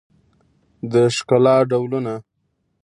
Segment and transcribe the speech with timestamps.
[0.91, 2.13] د ښکلا ډولونه